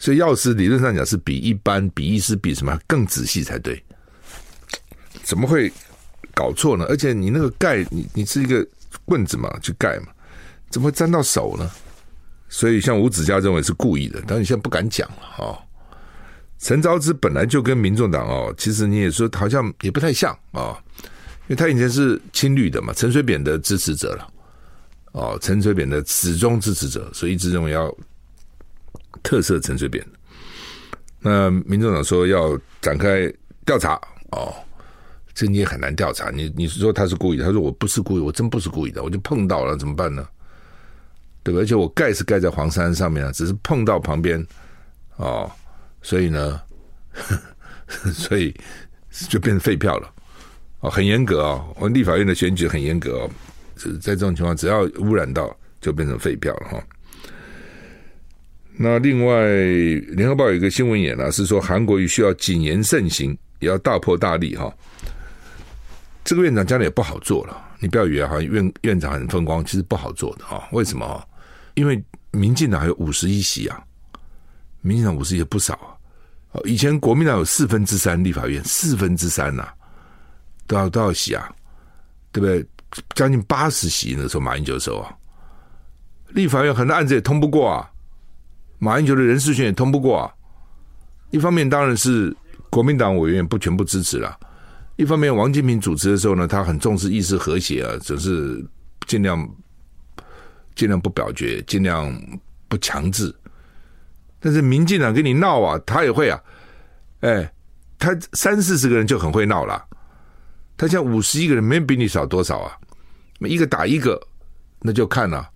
[0.00, 3.80] 所以药师理论上讲是比一般比医师比什么更仔细才对，
[5.22, 5.70] 怎么会
[6.34, 6.86] 搞错呢？
[6.88, 8.66] 而且你那个盖，你你是一个
[9.04, 10.06] 棍子嘛，去盖嘛，
[10.70, 11.70] 怎么会沾到手呢？
[12.48, 15.62] 所以，像吴子嘉认为是故意的，但你现在不敢讲了哈。
[16.58, 20.76] 陈昭之本来就跟民众党哦，其实你也说好像也不太像啊，
[21.46, 24.26] 因为他以前是亲绿的嘛，陈水扁的支持者了
[25.12, 27.94] 哦，陈水扁的始终支持者，所以一直认为要
[29.22, 30.04] 特赦陈水扁。
[31.18, 33.32] 那民众党说要展开
[33.66, 34.00] 调查
[34.32, 34.54] 哦，
[35.34, 36.30] 这你也很难调查。
[36.30, 40.26] 你你是说他是故意，他说我不是故意，我真不是故意的，我就碰到了，怎么办呢？
[41.42, 41.60] 对吧？
[41.60, 44.46] 而且我盖是盖在黄山上面啊，只是碰到旁边
[45.16, 45.50] 哦，
[46.02, 46.60] 所以呢，
[48.12, 48.54] 所以
[49.28, 50.10] 就变成废票了
[50.80, 51.74] 哦，很严格、哦！
[51.76, 53.30] 我们立法院的选举很严格哦，
[54.00, 56.82] 在这种情况，只要污染到就变成废票了哈、哦。
[58.82, 59.34] 那另外，
[60.14, 64.74] 《联合报》有一个新闻也呢，是说韩国瑜需要谨言慎行，也要大破大立哈、哦。
[66.24, 71.22] 这个院长将来也不好做了，你不要以为好像院院长很风光，其实不好做的啊、为什么啊？
[71.74, 73.84] 因为民进党还有五十一席啊，
[74.80, 75.74] 民进党五十也不少
[76.54, 76.56] 啊。
[76.64, 79.74] 以前国民党有四分之三立法院，四分之三呐、啊，
[80.66, 81.54] 都要都要席啊，
[82.32, 82.64] 对不对？
[83.14, 85.14] 将近八十席那时候马英九的时候啊，
[86.28, 87.86] 立法院很多案子也通不过啊，
[88.80, 90.34] 马英九的人事权也通不过啊。
[91.30, 92.36] 一方面当然是
[92.68, 94.36] 国民党委员不全部支持了，
[94.96, 98.66] 一方面王金平主持的时候呢，他很重视议事和谐啊，只是
[99.06, 99.48] 尽量。
[100.76, 102.10] 尽量不表决，尽量
[102.68, 103.34] 不强制。
[104.38, 106.40] 但是民进党跟你闹啊，他也会啊。
[107.20, 107.52] 哎，
[107.98, 109.84] 他三四十个人就很会闹了。
[110.78, 112.72] 他现在五十一个人，没比你少多少啊？
[113.40, 114.18] 一个打一个，
[114.80, 115.50] 那就看了。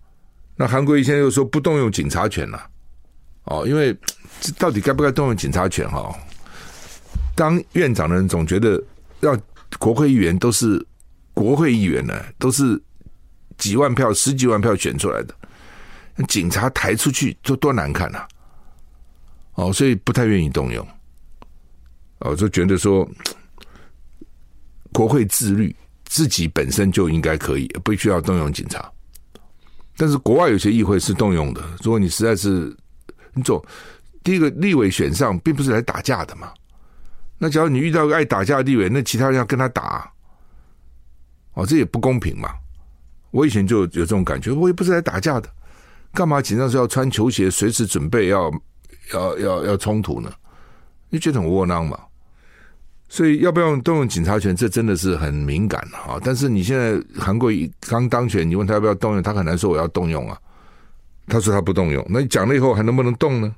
[0.57, 2.63] 那韩国瑜现在又说不动用警察权了。
[3.45, 3.97] 哦，因为
[4.41, 5.89] 这到底该不该动用警察权？
[5.91, 6.15] 哈，
[7.35, 8.83] 当院长的人总觉得
[9.21, 9.39] 要
[9.79, 10.85] 国会议员都是
[11.33, 12.81] 国会议员呢，都是。
[13.57, 15.35] 几万票、十几万票选出来的，
[16.27, 18.29] 警察抬出去就多难看呐、啊！
[19.55, 20.85] 哦，所以不太愿意动用。
[22.19, 23.09] 哦，就觉得说，
[24.93, 28.91] 国会自律，自己本身就应该可以，不需要动用警察。
[29.97, 31.63] 但是国外有些议会是动用的。
[31.81, 32.77] 如果你实在是
[33.35, 33.65] 你走
[34.23, 36.53] 第一个立委选上，并不是来打架的嘛。
[37.39, 40.11] 那假如你遇到个爱打架的立委，那其他人要跟他打，
[41.55, 42.49] 哦，这也不公平嘛。
[43.31, 45.49] 我以前就有这种感觉，我也不是来打架的，
[46.13, 48.51] 干嘛紧张时要穿球鞋，随时准备要
[49.13, 50.33] 要要要冲突呢？
[51.11, 51.99] 你觉得很窝囊嘛？
[53.09, 56.19] 所以要不要动用警察权，这真的是很敏感啊！
[56.25, 60.37] 但是你现在韩国刚当选，你问他要不要动用，他很难说我要动用啊。
[61.27, 63.55] 他说他不动用，那你讲了以后还能不能动呢？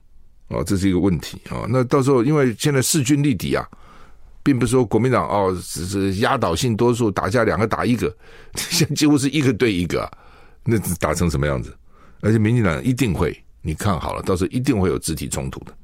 [0.49, 1.67] 哦，这是一个问题啊。
[1.69, 3.67] 那到时候因为现在势均力敌啊。
[4.47, 8.17] 并不是说国民党哦，只是压倒性多数打架，两个打一个，
[8.55, 10.09] 现 在几乎是一个对一个，
[10.63, 11.77] 那打成什么样子？
[12.21, 15.75] 而且民进党一定会，你看好了，到时候一定会有肢体冲突的。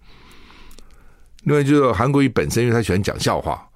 [1.42, 3.68] 另外就是韩国瑜本身，因为他喜欢讲笑话，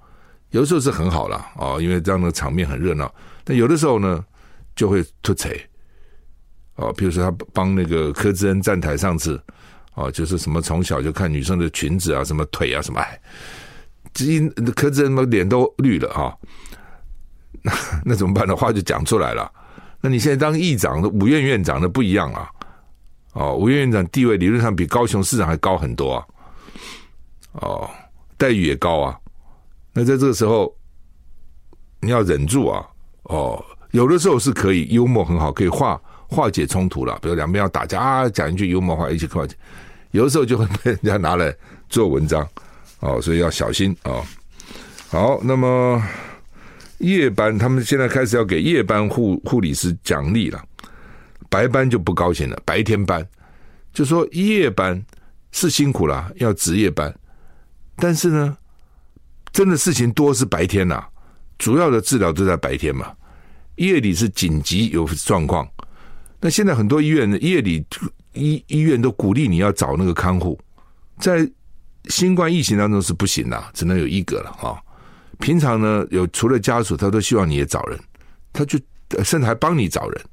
[0.51, 3.13] 有的时候是很好了哦，因为这样的场面很热闹。
[3.43, 4.25] 但有的时候呢，
[4.77, 5.69] 就会突槌
[6.77, 9.43] 哦，比如说他帮那个柯志恩站台上次
[9.95, 13.21] 哦，就是什么从小就看女生的裙子啊，什么腿啊，什么哎。
[14.75, 16.33] 柯志恩的脸都绿了啊，
[17.61, 18.57] 那那怎么办呢？
[18.57, 19.51] 话就讲出来了。
[20.01, 22.49] 那你现在当议长的五院院长的不一样啊，
[23.35, 26.27] 哦，五院院长地位理论上比高雄市长还高很多啊，
[27.53, 27.91] 哦，
[28.39, 29.19] 待遇也高啊。
[29.93, 30.75] 那在这个时候，
[32.01, 32.87] 你要忍住啊！
[33.25, 37.19] 哦，有的时候是可以幽默很好，可以画化解冲突了。
[37.23, 39.55] 比如两边要打架啊，讲一句幽默话一起化解。
[40.11, 41.55] 有的时候就会被人家拿来
[41.89, 42.47] 做文章
[43.01, 44.25] 哦，所以要小心、哦。
[45.09, 46.03] 好，那么
[46.99, 50.63] 夜班他们现在开始要给夜班护护理师奖励了，
[51.49, 52.59] 白班就不高兴了。
[52.65, 53.27] 白天班
[53.93, 55.05] 就说夜班
[55.53, 57.15] 是辛苦了，要值夜班，
[57.97, 58.57] 但是呢。
[59.53, 61.03] 真的事情多是白天呐、
[61.57, 63.11] 主要的治疗都在白天嘛，
[63.77, 65.67] 夜里是紧急有状况。
[66.47, 67.85] 那现在很多医院的夜里
[68.33, 70.57] 医医院都鼓励你要找那个看护，
[71.19, 71.45] 在
[72.05, 74.79] 新冠疫情当中是不行的，只能有一个了啊。
[75.41, 77.99] 平常呢，有除了家属，他都希望你也找人，
[78.53, 78.79] 他就
[79.25, 80.25] 甚至还帮你找人。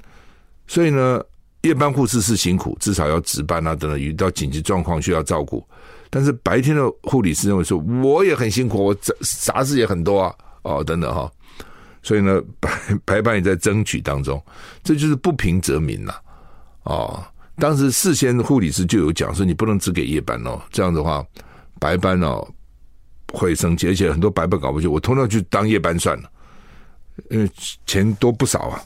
[0.67, 1.19] 所以呢，
[1.63, 5.67] 夜班护士是辛苦，至少要值班啊，等等，遇到紧急状况需要照顾。
[6.11, 11.31] 但是白天的护理师认为说，我也很辛苦，我杂杂事也很多啊，哦，等等哈，
[12.03, 12.69] 所以呢， 白
[13.05, 14.39] 白班也在争取当中，
[14.83, 16.21] 这就是不平则鸣了，
[16.83, 17.25] 哦，
[17.57, 21.25] 当时事先护理师就有讲说，你不能只给夜班哦，这样的话，
[21.79, 22.45] 白班哦
[23.31, 26.29] 会生气，而且很多白班搞不去，我通常去当夜班算了，
[27.29, 27.49] 因为
[27.85, 28.81] 钱多不少啊，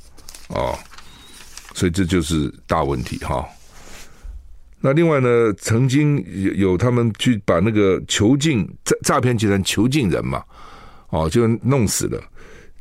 [0.49, 0.80] 哦，
[1.73, 3.45] 所以这就是大问题哈。
[4.80, 10.43] 那另外呢，曾经有有他们去把那个囚禁诈诈骗集团囚禁人嘛，
[11.10, 12.21] 哦，就弄死了。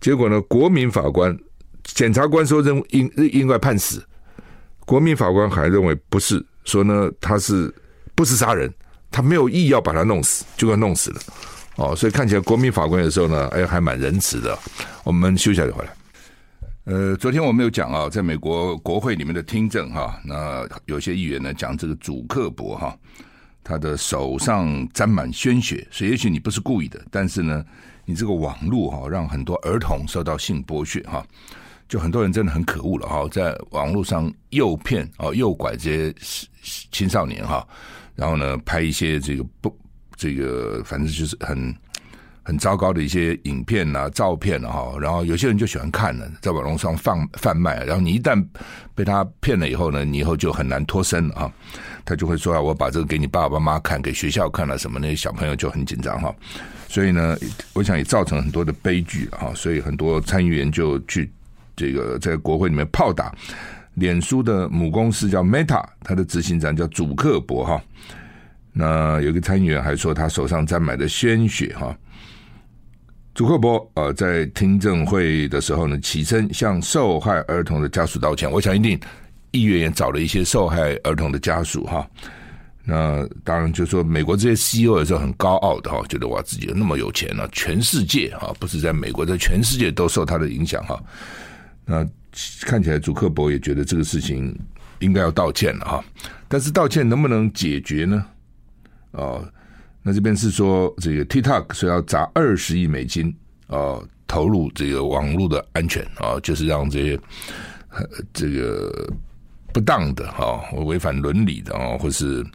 [0.01, 1.37] 结果呢，国民法官、
[1.85, 4.05] 检察官说认应应该判死，
[4.85, 7.75] 国民法官还认为不是，说呢他是
[8.15, 8.73] 不是杀人，
[9.11, 11.21] 他没有意要把他弄死，就给弄死了。
[11.77, 14.59] 哦，所以看起来国民法官有时候呢，哎，还蛮仁慈的。
[15.05, 15.91] 我们休息一下就回来。
[16.85, 22.97] 呃，昨天我们有讲啊，在美国国会里面的听证哈，那有些议员呢讲这个主克伯哈，
[23.65, 27.65] 他的手上沾满鲜血，所以也许你不是故意的，但是呢，
[28.07, 31.23] 你这个网络哈，让很多儿童受到性剥削哈，
[31.87, 36.15] 就很多人真的很可恶了哈，在网络上诱骗啊、诱拐这些
[36.91, 37.67] 青少年哈，
[38.15, 39.79] 然后呢，拍一些这个不
[40.17, 41.75] 这个，反正就是很。
[42.49, 48.41] 很糟糕的一些影片啊、照片啊，哈，然后有些人就喜欢看了，在网络上贩贩卖，然后你一旦
[48.95, 51.53] 被他骗了以后呢，你以后就很难脱身了啊。
[52.05, 56.33] 他就会说啊，我把这个给你爸爸妈妈看，给学校看了什么，那些小朋友就很紧张哈。
[56.89, 57.37] 所以呢，
[57.73, 59.53] 我想也造成很多的悲剧啊。
[59.55, 61.31] 所以很多参议员就去
[61.75, 63.35] 这个在国会里面炮打
[63.95, 67.83] 脸书的母公司叫 Meta，它的执行长叫祖克伯哈。
[68.73, 71.97] 那有个参议员还说他手上沾满的鲜血哈。
[73.35, 78.51] 祖克伯呃，在听证会的时候呢，起身向受害儿童的家属道歉。
[78.51, 78.99] 我想一定
[79.51, 82.07] 议员也找了一些受害儿童的家属哈。
[82.89, 91.03] 那当然就说美国这些 CEO 也是很高傲的哈，觉得哇自己有那么有钱呢，全世界啊，不是在美国，在全世界都受他的影响哈。
[91.85, 92.07] 那
[92.61, 94.57] 看起来祖克伯也觉得这个事情
[95.01, 96.05] 应该要道歉了哈，
[96.47, 98.25] 但是道歉能不能解决呢？
[99.11, 99.45] 哦。
[100.09, 103.35] 那这边是说，这个 TikTok 说要砸二十亿美金
[103.67, 107.21] 啊、投入这个网络的安全啊、就是让这些
[108.33, 109.13] 这个
[109.73, 112.47] 不当的啊，违、反伦理的啊、或是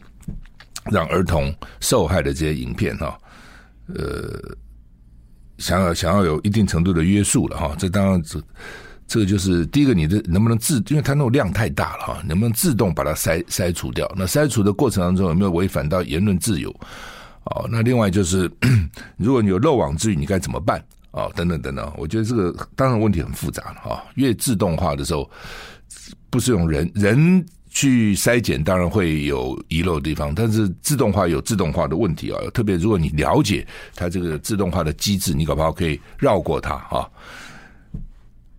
[0.86, 3.17] 让儿童受害的这些影片哈、
[3.88, 4.39] 呃，
[5.58, 8.41] 想要想要有一定程度的约束了哈、这当然这
[9.08, 14.10] 这个就是第一个，你的能不能自，因为它那种量太大了哈、能不能自动把它筛筛除掉？
[14.17, 16.70] 那筛除的过程当中有没有违反到言论自由？
[17.44, 18.50] 哦，那另外就是，
[19.17, 20.82] 如果你有漏网之鱼，你该怎么办？
[21.12, 24.04] 哦，等等等等，我觉得这个当然问题很复杂了哈。
[24.15, 25.30] 越自动化的时候，
[26.30, 32.38] 不是用人人去筛检，当然会有遗漏的地方，但是自动化有自动化的问题啊。
[32.54, 37.10] 特别如果你了解它这个自动化的机制，你搞不好可以绕过它哈。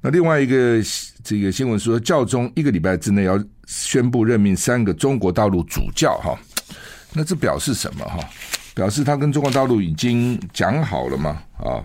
[0.00, 0.82] 那另外一个
[1.22, 6.36] 这个新闻说，教宗一个礼拜之内要宣布任命三个中国大陆主教哈。
[7.12, 8.18] 那这表示什么哈？
[8.74, 11.42] 表示他跟中国大陆已经讲好了嘛？
[11.58, 11.84] 啊，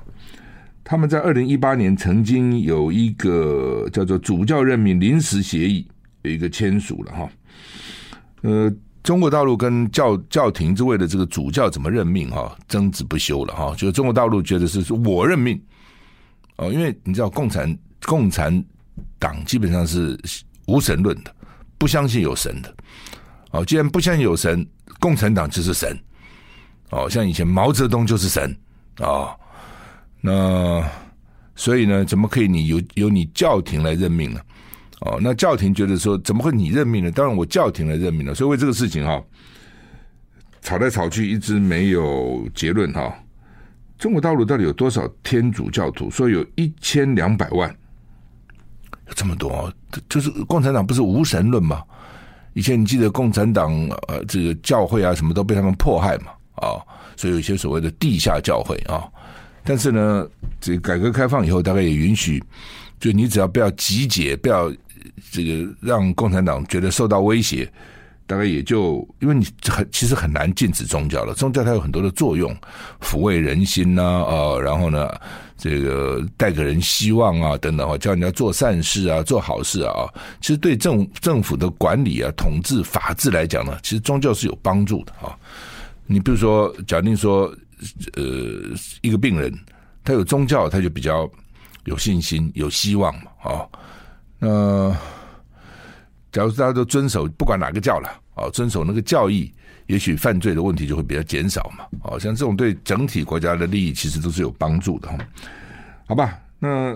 [0.85, 5.85] 他们在二零一八年曾经有一个叫做主教任命临时协议，
[6.29, 7.29] 一个签署了哈。
[8.41, 8.71] 呃，
[9.03, 13.73] 中国大陆跟教教廷之位的这个主教怎么任命哈，争执不休了哈。
[13.75, 15.59] 就中国大陆觉得是是我任命
[16.57, 18.63] 哦，因为你知道共产共产
[19.17, 20.19] 党基本上是
[20.65, 21.33] 无神论的，
[21.77, 22.75] 不相信有神的。
[23.51, 24.67] 哦，既然不相信有神，
[24.99, 25.97] 共产党就是神。
[26.89, 28.49] 哦，像以前毛泽东就是神
[28.97, 29.39] 啊、哦，
[30.21, 30.89] 那
[31.55, 34.39] 所以呢，怎么可以你由由你教廷来任命呢？
[35.01, 37.11] 哦，那教廷觉得说，怎么会你任命呢？
[37.11, 38.33] 当然我教廷来任命了。
[38.33, 39.23] 所以为这个事情哈、哦，
[40.61, 43.13] 吵来吵去一直没有结论哈、
[43.99, 46.09] 中国大陆到底有多少天主教徒？
[46.09, 47.69] 说有一千两百万，
[49.07, 49.71] 有这么多，
[50.09, 51.83] 就是共产党不是无神论吗？
[52.53, 53.71] 以前你记得共产党
[54.07, 56.81] 呃，这个教会啊，什么都被他们迫害嘛，啊，
[57.15, 59.07] 所以有一些所谓的地下教会啊。
[59.63, 60.27] 但是呢，
[60.59, 62.43] 这改革开放以后，大概也允许，
[62.99, 64.73] 就你只要不要集结，不要
[65.31, 67.71] 这个让共产党觉得受到威胁。
[68.29, 72.53] 大概也就因为你很其实很难禁止宗教了，宗教它有很多的作用，
[72.99, 75.09] 抚慰人心呐啊、然后呢，
[75.57, 85.33] 这个带给人希望啊等等，教人家做善事啊，做好事啊，其实对政政府的管理啊、统治、法治来讲呢，其实宗教是有帮助的啊。
[86.05, 87.45] 你比如说，假定说，
[88.17, 88.23] 呃，
[88.99, 89.57] 一个病人
[90.03, 91.31] 他有宗教，他就比较
[91.85, 93.63] 有信心、有希望嘛啊，
[94.39, 94.95] 那。
[96.29, 99.51] 假如大家都遵守，不管哪个教了，啊，遵守那个教义，
[99.87, 101.85] 也许犯罪的问题就会比较减少嘛。
[102.03, 105.17] 哦，像这种对整体国家的利益，其实都是有帮助的哈。
[106.05, 106.95] 好吧，那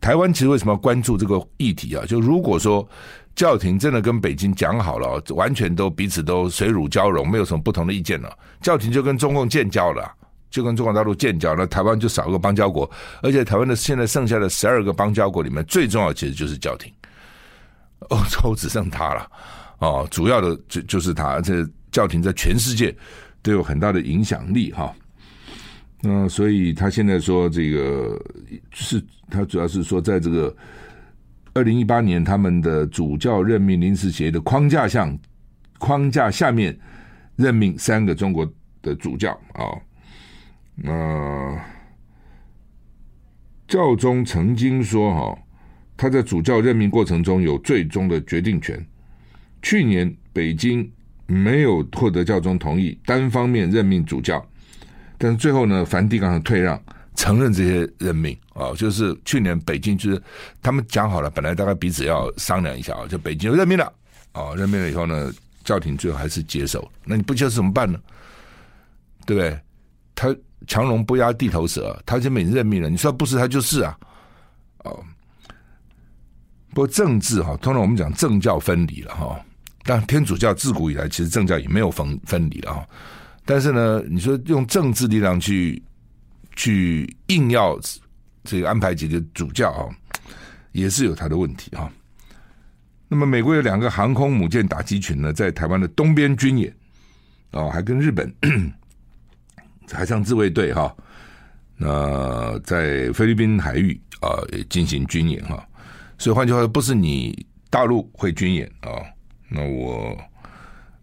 [0.00, 2.06] 台湾其实为什么要关注这个议题啊？
[2.06, 2.88] 就如果说
[3.34, 10.10] 教廷真的跟北京讲好了，完全都彼此都水乳交融，没有什么不同的意见了，教廷就跟中共建交了，
[10.50, 12.90] 就跟中国大陆建交，那台湾就少一个邦交国，
[13.22, 16.92] 而且台湾的现在剩下的十二个邦交国里面，最重要其实就是教廷。
[18.08, 19.30] 欧洲 只剩他了，
[19.78, 22.94] 哦，主要的就就是他，这教廷在全世界
[23.42, 24.92] 都有很大的影响力哈。
[26.02, 28.18] 嗯所以他现在说这个
[28.72, 30.56] 是，他主要是说，在这个
[31.52, 35.12] 二零一八年他们的主教任命临时协议的框架下，
[35.78, 36.74] 框架下面
[37.36, 39.76] 任命三个中国的主教啊。
[40.82, 41.60] 那
[43.68, 45.38] 教宗曾经说哈。
[45.96, 48.82] 他在主教任命过程中有最终的决定权。
[49.60, 50.90] 去年北京
[51.26, 54.42] 没有获得教宗同意，单方面任命主教，
[55.18, 56.82] 但是最后呢，梵蒂冈退让，
[57.14, 60.22] 承认这些任命啊，就是去年北京就是
[60.62, 63.92] 他们讲好了，本来大概彼此要商量一下啊，就北京就任命了
[64.32, 65.30] 啊，任命了以后呢，
[65.64, 68.00] 教廷最后还是接受，那你不接受怎么办呢？
[69.26, 69.60] 对不对？
[70.14, 70.34] 他
[70.66, 73.98] 强龙不压地头蛇，他这边任命了，你说不是他就是啊，
[74.84, 75.04] 哦。
[76.72, 79.40] 不过政治哈，通常我们讲政教分离了哈，
[79.82, 82.86] 但天主教自古以来其实政教也没有分分离了哈。
[83.44, 85.82] 但是呢，你说用政治力量去
[86.54, 87.76] 去硬要
[88.44, 89.88] 这个安排几个主教啊，
[90.70, 91.90] 也是有他的问题哈。
[93.08, 96.72] 那么美国有两个航空母舰打击群呢，在台湾的东边军演
[97.50, 98.32] 哦，还跟日本
[99.92, 100.94] 海上自卫队哈，
[101.76, 104.38] 那在菲律宾海域啊
[104.68, 105.66] 进行军演哈。
[106.18, 108.90] 所以换句话说，不是你大陆会军演啊，
[109.48, 110.16] 那我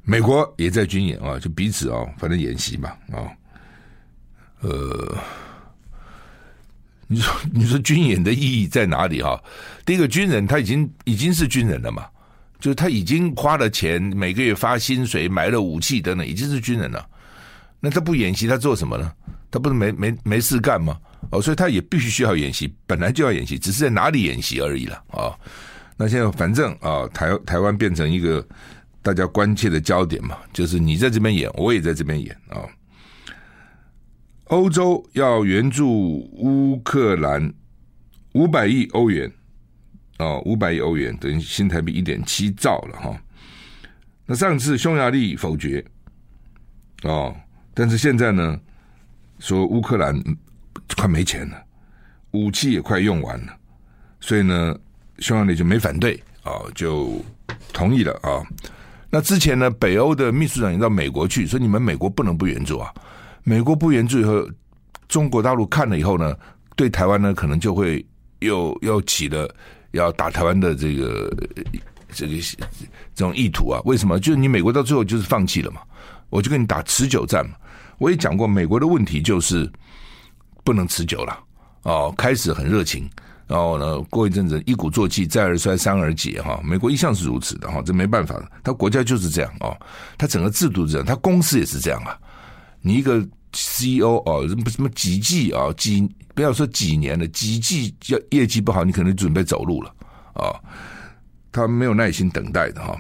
[0.04, 3.28] 美国也在军演啊，就彼此啊，反正演习嘛啊，
[4.62, 5.18] 呃，
[7.08, 9.42] 你说你说军演的意义在哪里哈？
[9.86, 12.06] 第一个军人他已经已经是军人了嘛，
[12.60, 17.10] 就是他已经花了钱，每个月发薪水，买了武器等等，已经是军人了。
[17.80, 19.12] 那他不演习，他做什么呢？
[19.50, 21.00] 他不是没没没事干吗？
[21.32, 25.34] 哦，所以他也必须需要演习，本来就要演习，只是在哪里演习而已了啊。
[25.96, 28.46] 那现在反正啊，台台湾变成一个
[29.02, 32.62] 大家关切的焦点嘛，就是你在这边演，我也在这边演啊。
[34.46, 35.90] 欧洲要援助
[36.38, 37.54] 乌克兰
[38.34, 39.32] 五百亿欧元
[40.20, 43.22] 哦，五百亿欧元等于新台币一点七兆了哈。
[44.26, 45.84] 那上次匈牙利否决
[47.04, 47.36] 哦，
[47.78, 48.60] 但是现在呢，
[49.38, 50.20] 说乌克兰。
[50.96, 51.62] 快没钱了，
[52.32, 53.54] 武器也快用完了，
[54.20, 54.76] 所以呢，
[55.20, 57.22] 匈牙利就没反对啊，就
[57.74, 58.42] 同意了啊。
[59.10, 62.92] 那之前呢，北欧的秘书长也到美国去，说你们美国不能不援助啊。
[63.44, 64.50] 美国不援助以后，
[65.10, 66.36] 中国大陆看了以后呢，
[66.76, 68.04] 对台湾呢可能就会
[68.40, 69.54] 又又起了
[69.92, 71.30] 要打台湾的这个
[72.14, 72.36] 这个
[73.14, 73.82] 这种意图啊。
[73.84, 74.18] 为什么？
[74.20, 75.82] 就是你美国到最后就是放弃了嘛，
[76.30, 77.56] 我就跟你打持久战嘛。
[77.98, 79.72] 我也讲过，美国的问题就是。
[80.64, 81.40] 不能持久了
[81.84, 83.10] 哦，开始很热情，
[83.48, 86.60] 然后呢，过一阵子一鼓作气，再而衰，三而竭哈。
[86.62, 89.74] 美国一向是如此的哈，这没办法的，他国家就是这样哦，
[90.18, 92.20] 他整个制度这样，他公司也是这样啊。
[92.82, 96.06] 你一个 CEO 哦，什么什么几季啊，几
[96.36, 99.96] 不要说几年了，几季要业绩不好，你可能准备走路了
[100.34, 100.52] 啊。
[101.54, 102.94] 他没有耐心等待的哈。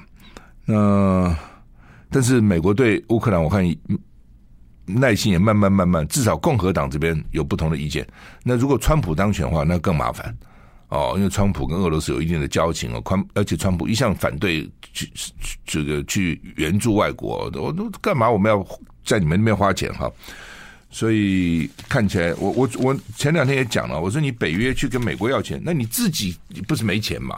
[0.63, 1.38] 那
[2.10, 3.64] 但是美国对乌克兰，我看。
[4.89, 8.08] 耐心也慢慢慢慢，至少共和党这边有不同的意见。
[8.41, 10.34] 那如果川普当选的话，那更麻烦
[10.88, 13.01] 哦，因为川普跟俄罗斯有一定的交情哦。
[13.03, 15.12] 川而且川普一向反对去
[15.66, 18.30] 这个去援助外国，我都干嘛？
[18.30, 18.66] 我们要
[19.03, 20.10] 在你们那边花钱哈？
[20.89, 27.38] 所以看起来，我我我前两天也讲了，我说你北约去跟美国要钱，那你自己不是没钱吗？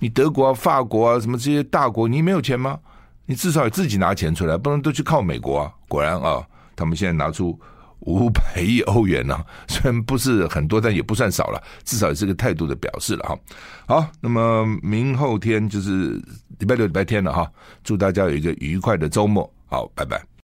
[0.00, 2.80] 你德国啊、法国啊什么这些大国，你没有钱吗？
[3.26, 5.72] 你至少自己拿钱出来，不能都去靠美国啊。
[5.88, 6.46] 果然啊，
[6.76, 7.58] 他们现在拿出
[8.00, 13.38] 五百亿欧元呢、啊， 虽然不是很多，但也不算少了，至少也是个态度的表示了哈。
[13.86, 16.20] 好，那么明后天就是
[16.58, 17.50] 礼拜六、礼拜天了哈，
[17.82, 19.50] 祝大家有一个愉快的周末。
[19.66, 20.24] 好，拜拜。